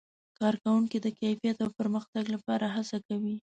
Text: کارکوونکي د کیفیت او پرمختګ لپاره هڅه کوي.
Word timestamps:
کارکوونکي 0.39 0.97
د 1.01 1.07
کیفیت 1.19 1.57
او 1.63 1.69
پرمختګ 1.79 2.23
لپاره 2.35 2.65
هڅه 2.75 2.97
کوي. 3.07 3.35